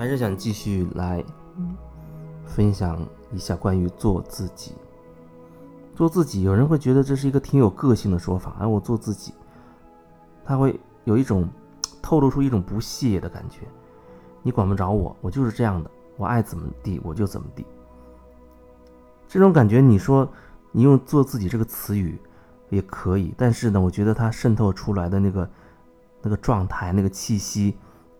[0.00, 1.22] 还是想继续来
[2.46, 2.98] 分享
[3.32, 4.72] 一下关于做自己。
[5.94, 9.34] 做自己，有人会觉得这是一个挺有个性的说法，而我做自己，
[10.42, 11.46] 他会有一种
[12.00, 13.60] 透露出一种不屑的感觉。
[14.42, 17.66] 你管不着我，我就是这样的，我爱怎么地我就怎么地。
[19.28, 20.26] 这种感觉，你说
[20.72, 22.18] 你用“做自己”这个词语
[22.70, 25.46] 也可以，但是呢，我觉得它渗透出来的那个
[26.22, 27.76] 那个状态、那个气息，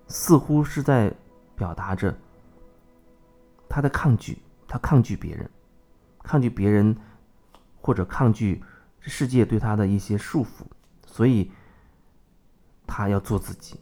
[0.07, 1.15] 似乎是在。
[1.57, 2.17] 表达着
[3.69, 5.51] 他的抗拒，他抗拒别人，
[6.23, 6.97] 抗拒别人，
[7.83, 8.65] 或者抗拒
[8.99, 10.63] 世界对他的一些束缚，
[11.05, 11.53] 所以
[12.87, 13.79] 他要做自己，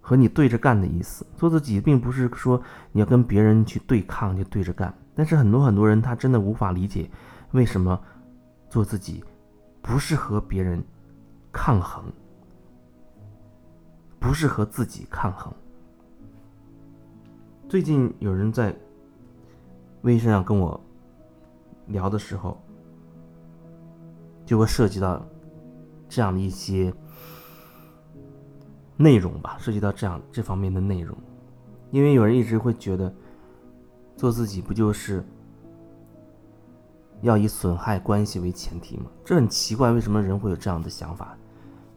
[0.00, 1.24] 和你对着干的意思。
[1.36, 4.92] 做自己并不是说你要跟别人去对抗，就对着干。
[5.14, 7.08] 但是很多很多人他真的无法理解，
[7.52, 8.02] 为什么
[8.68, 9.22] 做自己
[9.80, 10.84] 不是和别人
[11.52, 12.12] 抗衡，
[14.28, 15.50] 不是和自己抗衡。
[17.66, 18.76] 最近有人在
[20.02, 20.78] 微信上跟我
[21.86, 22.60] 聊的时候，
[24.44, 25.26] 就会涉及到
[26.10, 26.92] 这样的一些
[28.98, 31.16] 内容吧，涉及到这样这方面的内容。
[31.90, 33.10] 因为有人一直会觉得，
[34.14, 35.24] 做自己不就是
[37.22, 39.06] 要以损害关系为前提吗？
[39.24, 41.34] 这很奇怪，为什么人会有这样的想法？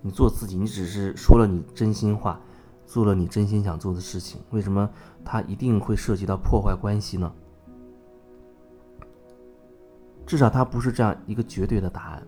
[0.02, 2.40] 你做自己，你只是说了你真心话。
[2.88, 4.90] 做了你真心想做的事情，为什么
[5.24, 7.32] 它一定会涉及到破坏关系呢？
[10.26, 12.28] 至少它不是这样一个绝对的答案。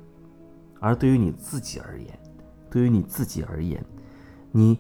[0.80, 2.18] 而对于你自己而言，
[2.70, 3.84] 对于你自己而言，
[4.54, 4.80] 你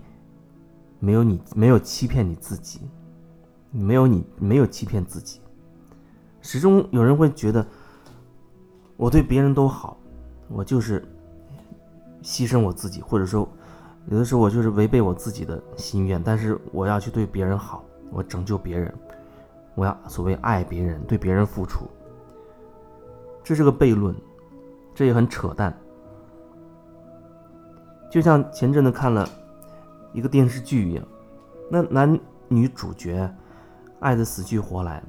[0.99, 2.79] 没有你没有欺骗你自己，
[3.69, 5.41] 没有你没有欺骗自己。
[6.39, 7.67] 始终有人会觉得，
[8.95, 9.97] 我对别人都好，
[10.47, 11.05] 我就是
[12.23, 13.47] 牺牲我自己，或者说。
[14.07, 18.93] 有的时候我就是违背我自己的心愿，但是我要去对别人好，我拯救别人，
[19.75, 21.87] 我要所谓爱别人，对别人付出，
[23.41, 24.13] 这是个悖论，
[24.93, 25.73] 这也很扯淡。
[28.11, 29.25] 就像前阵子看了
[30.11, 31.07] 一个电视剧一样，
[31.71, 32.19] 那男
[32.49, 33.33] 女主角
[34.01, 35.01] 爱的死去活来，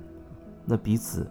[0.64, 1.28] 那彼此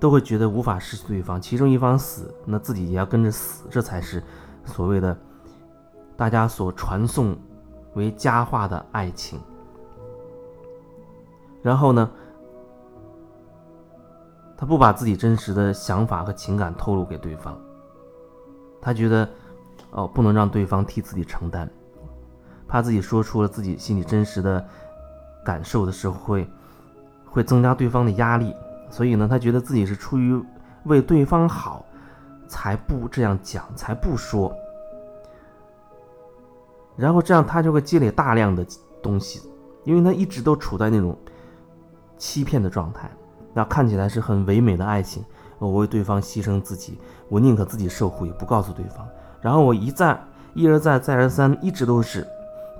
[0.00, 4.20] 都会觉得无法失去对方，其中一方死，那自己也要跟着死，这才是
[4.68, 5.16] 所谓的。
[6.16, 7.38] 大家所传颂
[7.94, 9.38] 为佳话的爱情，
[11.62, 12.10] 然后呢，
[14.56, 17.56] 他不把自己真实的想法和情感透露给对方，
[18.82, 19.28] 他觉得
[19.92, 21.70] 哦，不能让对方替自己承担，
[22.66, 24.66] 怕自己说出了自己心里真实的
[25.44, 26.50] 感受的时候会
[27.26, 28.52] 会增加对方的压力，
[28.90, 30.44] 所以呢，他觉得自己是出于
[30.86, 31.86] 为对方好，
[32.48, 34.52] 才不这样讲，才不说。
[36.96, 38.66] 然后这样他就会积累大量的
[39.00, 39.48] 东西，
[39.84, 41.16] 因为他一直都处在那种
[42.16, 43.08] 欺骗的状态，
[43.54, 45.24] 那看起来是很唯美的爱情，
[45.60, 46.98] 我为对方牺牲自己，
[47.28, 49.06] 我宁可自己受苦也不告诉对方。
[49.40, 50.20] 然后我一再
[50.54, 52.26] 一而再再而三，一直都是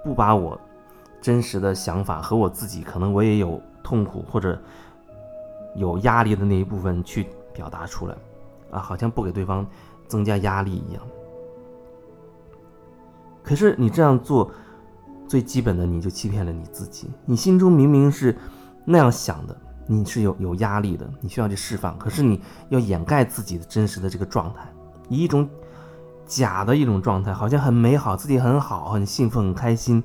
[0.02, 0.58] 不把我
[1.20, 4.60] 真实的想法和我自己可能我也有痛苦或者
[5.76, 8.16] 有压力的那一部分去表达出来，
[8.70, 9.66] 啊，好像不给对方
[10.06, 11.02] 增加压力一样。
[13.42, 14.50] 可是你这样做，
[15.26, 17.10] 最基本的你就欺骗了你自己。
[17.24, 18.36] 你心中明明是
[18.84, 19.56] 那样想的，
[19.86, 21.98] 你是有有压力的，你需要去释放。
[21.98, 24.68] 可是你要掩盖自己的真实的这个状态，
[25.08, 25.48] 以一种
[26.26, 30.04] 假的一种状态，好像很美好，自己很好、很兴奋、很开心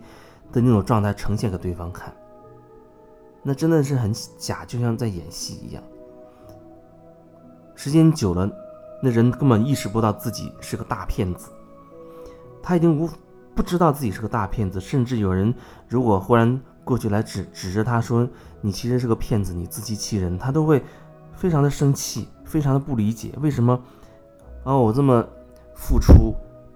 [0.54, 2.14] 的那种状态呈现给对方看。
[3.42, 5.84] 那真的是很假，就像在演戏一样。
[7.76, 8.50] 时间久了，
[9.02, 11.50] 那人根本意识不到自己是个大骗子，
[12.62, 13.10] 他已经无。
[13.56, 15.54] 不知道自己是个大骗子，甚至有人
[15.88, 18.28] 如果忽然过去来指指着他说
[18.62, 20.84] 你其实是个骗子，你自欺欺人，他都会
[21.36, 23.80] 非常的生气，非常的不理解，为什么
[24.64, 25.24] 啊我这么
[25.76, 26.34] 付出，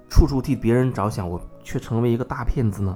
[0.07, 2.96] 处处替别人着想，我却成为一个大骗子呢？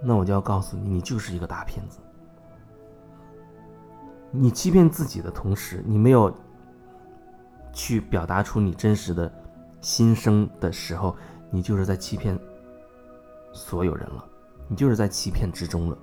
[0.00, 1.98] 那我就要告诉你，你就是一个大骗子。
[4.30, 6.32] 你欺骗自己的同时，你没有
[7.72, 9.32] 去表达出你真实的
[9.80, 11.16] 心声的时候，
[11.50, 12.38] 你就是在欺骗。
[13.52, 14.24] 所有人了，
[14.68, 15.98] 你就是在欺骗之中了。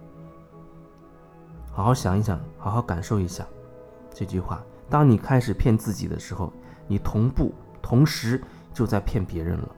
[1.71, 3.47] 好好想一想，好好感受一下
[4.13, 4.63] 这句话。
[4.89, 6.51] 当你开始骗自己的时候，
[6.87, 8.41] 你同步同时
[8.73, 9.69] 就在骗别人了。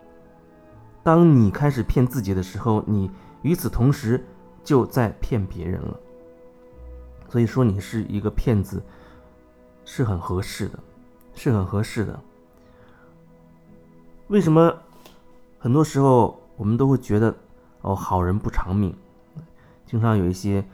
[1.03, 3.11] 当你开始骗自己的时候，你
[3.41, 4.23] 与此同时
[4.63, 5.99] 就在骗别人了。
[7.27, 8.81] 所以说，你是一个骗子，
[9.85, 10.79] 是很合适的，
[11.39, 12.19] 是很合适的。
[14.27, 14.75] 为什么
[15.57, 17.33] 很多时候我们都会觉得？
[17.81, 18.93] 哦，好人不长命，
[19.85, 20.65] 经常有一些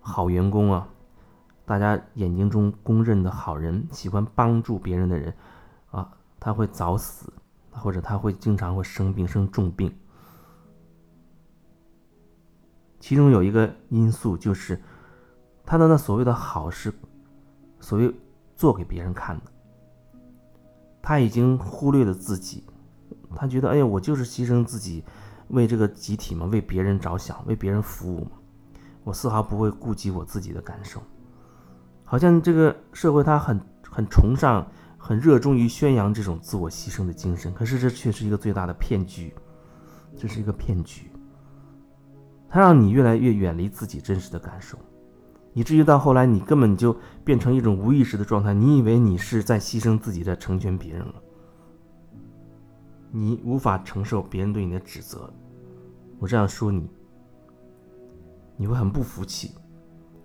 [0.00, 0.88] 好员工啊，
[1.64, 5.32] 大家眼睛中公认的好人，喜欢帮助别人的人
[5.92, 7.32] 啊，他会早死，
[7.70, 9.96] 或者他会经常会生病，生重病。
[12.98, 14.82] 其中有一个因素就是，
[15.64, 16.92] 他的那所谓的好是，
[17.78, 18.12] 所谓
[18.56, 19.42] 做给别人看的，
[21.02, 22.64] 他已经忽略了自己，
[23.34, 25.04] 他觉得，哎呀，我就是牺牲自己，
[25.48, 28.32] 为这个集体嘛，为别人着想，为别人服务嘛，
[29.04, 31.02] 我丝毫不会顾及我自己的感受，
[32.04, 33.60] 好像这个社会他很
[33.90, 34.66] 很崇尚，
[34.98, 39.34] 很热衷于宣扬这种自我牺牲的精神，可是这却是一个最大的骗局，
[40.16, 41.10] 这是一个骗局。
[42.48, 44.76] 它让你越来越远离自己真实的感受，
[45.52, 48.54] 以至于到后来你根本就变成一种无意识的状态。
[48.54, 51.14] 你以为你是在牺牲自己，在成全别人了，
[53.10, 55.32] 你无法承受别人对你的指责。
[56.18, 56.88] 我这样说你，
[58.56, 59.52] 你会很不服气，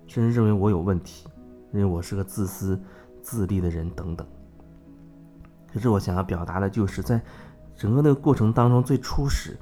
[0.07, 1.27] 甚至认为我有问题，
[1.71, 2.79] 认为我是个自私
[3.21, 4.27] 自利的人等等。
[5.71, 7.21] 可是我想要表达的就是，在
[7.75, 9.57] 整个那个过程当中，最初始。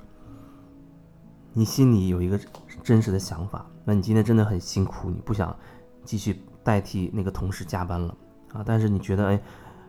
[1.54, 2.40] 你心里有一个
[2.82, 5.56] 真实的想法，那你今天真的很辛苦，你不想
[6.04, 8.16] 继续代替那个同事加班了
[8.54, 8.64] 啊？
[8.66, 9.42] 但是你觉得，哎，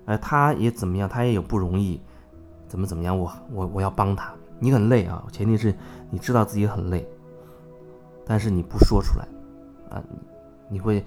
[0.04, 2.00] 哎，他也怎么样，他也有不容易，
[2.68, 3.18] 怎么怎么样？
[3.18, 5.74] 我我我要帮他，你很累啊，前提是
[6.10, 7.08] 你知道自己很累，
[8.26, 9.26] 但是你不说出来
[9.90, 10.02] 啊，
[10.68, 11.02] 你会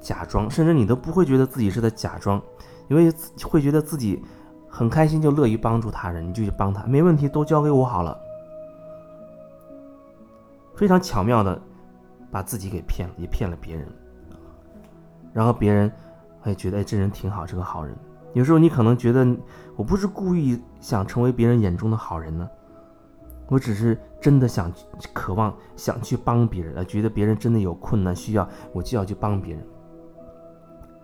[0.00, 2.40] 假装，甚至你都不会觉得自己是在假装，
[2.88, 3.10] 因为
[3.42, 4.22] 会觉得自己
[4.68, 8.20] 很开心，就乐于帮助他人，你就去帮他，没问题，都交给我好了。
[10.76, 11.60] 非常巧妙的
[12.30, 13.88] 把自己给骗了，也骗了别人，
[15.32, 15.90] 然后别人
[16.40, 17.96] 会觉得哎，这人挺好，是个好人。
[18.34, 19.26] 有时候你可能觉得
[19.74, 22.48] 我不是故意想成为别人眼中的好人呢，
[23.48, 24.70] 我只是真的想
[25.14, 29.66] 渴望想去帮别人，觉得别人真的有困难需要，我就要去帮别人。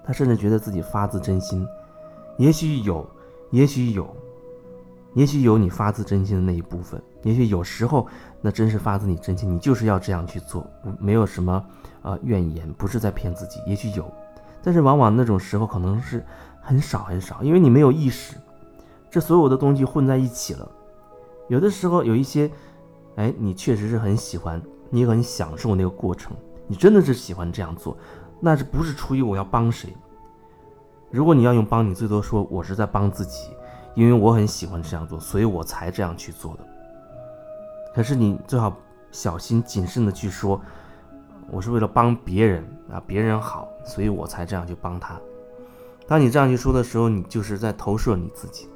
[0.04, 1.66] 他甚至觉得自己发自真心，
[2.36, 3.08] 也许有，
[3.50, 4.14] 也许有。
[5.14, 8.06] 也许有你发自真心的那一部分，也许有时候
[8.40, 10.66] 那真是发自你真心，你就是要这样去做，
[10.98, 11.62] 没有什么
[12.00, 13.60] 呃怨言，不是在骗自己。
[13.66, 14.10] 也许有，
[14.62, 16.24] 但是往往那种时候可能是
[16.62, 18.36] 很少很少，因为你没有意识，
[19.10, 20.66] 这所有的东西混在一起了。
[21.48, 22.50] 有的时候有一些，
[23.16, 26.34] 哎，你确实是很喜欢，你很享受那个过程，
[26.66, 27.94] 你真的是喜欢这样做，
[28.40, 29.94] 那是不是出于我要帮谁？
[31.10, 33.50] 如果你要用帮，你最多说我是在帮自己。
[33.94, 36.60] 因为我很喜欢这样做，所以我才这样去做的。
[37.94, 38.74] 可是你最好
[39.10, 40.60] 小心谨慎的去说，
[41.50, 45.20] 我是为了帮别人啊，别人好，所以我才这样去帮他。
[46.08, 48.68] 当你这样去说的时候，你就是在投射你自己，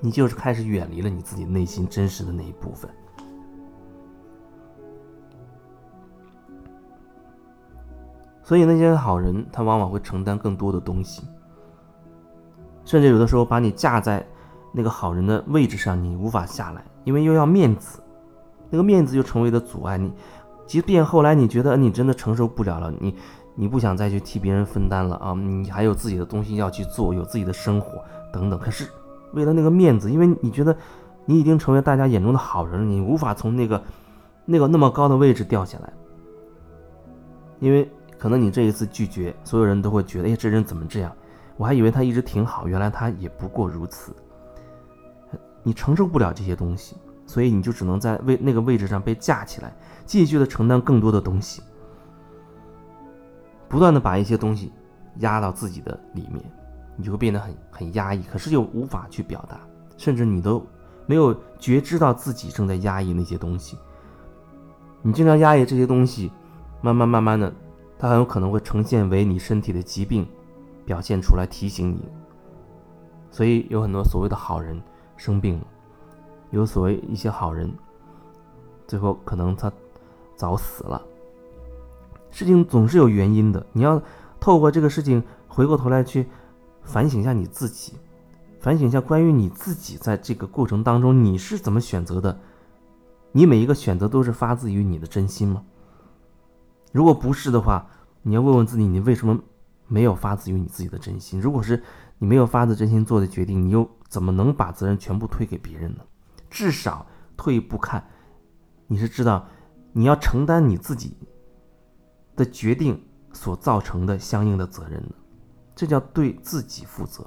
[0.00, 2.90] 你就是开始远离了你自己内心真实的那一部分。
[8.42, 11.22] 所以那些好人，他往往会承担更多的东西。
[12.84, 14.24] 甚至有的时候把你架在
[14.72, 18.02] 那个好人的位置上，你无法下来，因为又要面子，
[18.70, 20.12] 那个面子就成为了阻碍你。
[20.66, 23.14] 即便后来你觉得你真的承受不了了，你
[23.54, 28.02] 你不想再去替别人分担了啊，你还有自己的东西要去做，有自己的生活
[28.32, 28.58] 等等。
[28.58, 28.88] 可是
[29.32, 30.74] 为了那个面子，因为你觉得
[31.26, 33.82] 你已经成为大家眼中的好人了，你无法从那个
[34.46, 35.92] 那个那么高的位置掉下来，
[37.60, 41.12] 因为可能你这一次拒绝，所有人都会觉得，哎，这人怎么这样？
[41.62, 44.12] 我还以为他一直挺好，原来他也不过如此。
[45.62, 49.72] 你承受不了这些东西，所以你就只能在位那个位置上被架起来，
[50.04, 51.62] 继续的承担更多的东西，
[53.68, 54.72] 不断的把一些东西
[55.18, 56.44] 压到自己的里面，
[56.96, 59.60] 你就会变得很很压抑，可是又无法去表达，
[59.96, 60.66] 甚至你都
[61.06, 63.78] 没有觉知到自己正在压抑那些东西。
[65.00, 66.32] 你经常压抑这些东西，
[66.80, 67.54] 慢慢慢慢的，
[68.00, 70.26] 它很有可能会呈现为你身体的疾病。
[70.84, 72.08] 表现出来提醒你，
[73.30, 74.80] 所以有很多所谓的好人
[75.16, 75.66] 生病了，
[76.50, 77.72] 有所谓一些好人，
[78.86, 79.72] 最后可能他
[80.36, 81.00] 早死了。
[82.30, 84.02] 事情总是有原因的，你要
[84.40, 86.26] 透过这个事情回过头来去
[86.82, 87.94] 反省一下你自己，
[88.58, 92.38] 反省一下关于你自己在这个过程当中你是怎么选择的，
[93.30, 95.62] 你每一个选择都是发自于你的真心吗？
[96.90, 97.86] 如果不是的话，
[98.22, 99.38] 你要问问自己，你为什么？
[99.92, 101.38] 没有发自于你自己的真心。
[101.38, 101.82] 如果是
[102.16, 106.02] 你没有发自真心做的决定，你又怎么能把责任全部推给别人呢？
[106.48, 107.06] 至少
[107.36, 108.02] 退一步看，
[108.86, 109.46] 你是知道
[109.92, 111.14] 你要承担你自己
[112.34, 112.98] 的决定
[113.34, 115.14] 所造成的相应的责任的，
[115.74, 117.26] 这叫对自己负责，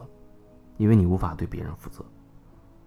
[0.77, 2.03] 因为你无法对别人负责。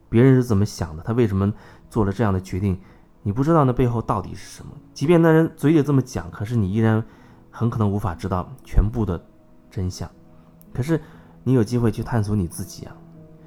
[0.08, 1.04] 别人是怎么想的？
[1.04, 1.52] 他为什么
[1.88, 2.80] 做了这样的决定？
[3.22, 4.72] 你不知道那背后到底是什么。
[4.92, 7.04] 即便那人嘴里这么讲，可是你依然
[7.50, 9.22] 很可能无法知道全部的
[9.70, 10.10] 真相。
[10.72, 11.00] 可是
[11.44, 12.96] 你有机会去探索你自己啊，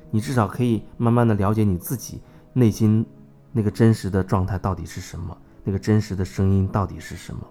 [0.10, 2.22] 你至少可以慢慢的了解你自己
[2.54, 3.06] 内心
[3.51, 7.48] 那个真实的状态到底是什么，那个真实的声音到底是什么。